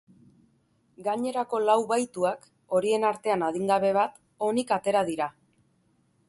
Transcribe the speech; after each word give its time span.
Gainerako 1.07 1.59
lau 1.65 1.75
bahituak, 1.91 2.47
horien 2.77 3.05
artea 3.11 3.37
adingabe 3.49 3.93
bat, 3.99 4.19
onik 4.49 4.75
atera 4.81 5.05
dira. 5.13 5.29